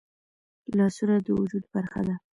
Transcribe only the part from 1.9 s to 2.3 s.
ده